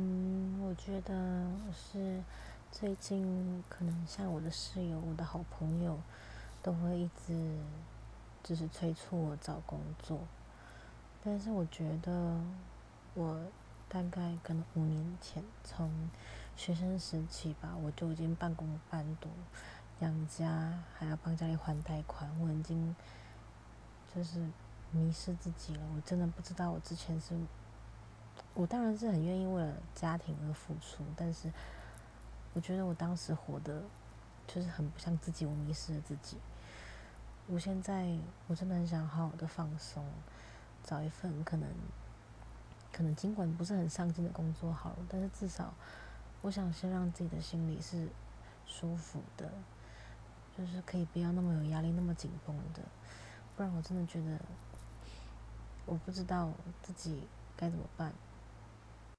[0.00, 2.22] 嗯，我觉得是
[2.70, 5.98] 最近可能像我的室友、我的好朋友，
[6.62, 7.58] 都会一直
[8.44, 10.20] 就是催促我找工作。
[11.24, 12.40] 但是我觉得，
[13.14, 13.44] 我
[13.88, 15.90] 大概可能五年前从
[16.54, 19.28] 学生时期吧，我就已经半工半读，
[19.98, 22.94] 养家还要帮家里还贷款，我已经
[24.14, 24.48] 就是
[24.92, 25.80] 迷失自己了。
[25.96, 27.34] 我真的不知道我之前是。
[28.58, 31.48] 我当然是很愿意为了家庭而付出，但是
[32.54, 33.84] 我觉得我当时活的
[34.48, 36.38] 就是很不像自己，我迷失了自己。
[37.46, 38.18] 我现在
[38.48, 40.04] 我真的很想好好的放松，
[40.82, 41.68] 找一份可能
[42.92, 45.72] 可能尽管不是很上进的工作好了，但是至少
[46.42, 48.08] 我想先让自己的心里是
[48.66, 49.48] 舒服的，
[50.58, 52.82] 就是可以不要那么有压力、那么紧绷的，
[53.54, 54.36] 不然我真的觉得
[55.86, 56.50] 我不知道
[56.82, 57.22] 自己
[57.56, 58.12] 该怎么办。